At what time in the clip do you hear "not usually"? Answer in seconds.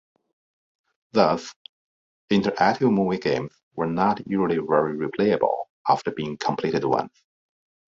3.85-4.57